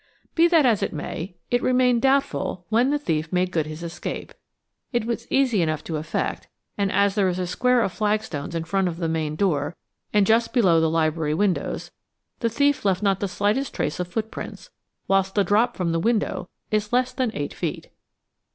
Be 0.33 0.47
that 0.47 0.65
as 0.65 0.81
it 0.81 0.93
may, 0.93 1.35
it 1.51 1.61
remained 1.61 2.01
doubtful 2.01 2.65
when 2.69 2.89
the 2.89 2.97
thief 2.97 3.31
made 3.31 3.51
good 3.51 3.67
his 3.67 3.83
escape. 3.83 4.33
It 4.91 5.05
was 5.05 5.27
easy 5.31 5.61
enough 5.61 5.83
to 5.83 5.97
effect, 5.97 6.47
and, 6.75 6.91
as 6.91 7.13
there 7.13 7.29
is 7.29 7.37
a 7.37 7.45
square 7.45 7.81
of 7.83 7.91
flagstones 7.93 8.55
in 8.55 8.63
front 8.63 8.87
of 8.87 8.97
the 8.97 9.07
main 9.07 9.35
door 9.35 9.75
and 10.11 10.25
just 10.25 10.53
below 10.53 10.81
the 10.81 10.89
library 10.89 11.35
windows, 11.35 11.91
the 12.39 12.49
thief 12.49 12.83
left 12.83 13.03
not 13.03 13.19
the 13.19 13.27
slightest 13.27 13.75
trace 13.75 13.99
of 13.99 14.07
footprints, 14.07 14.71
whilst 15.07 15.35
the 15.35 15.43
drop 15.43 15.75
from 15.77 15.91
the 15.91 15.99
window 15.99 16.49
is 16.71 16.91
less 16.91 17.11
than 17.11 17.29
eight 17.35 17.53
feet. 17.53 17.89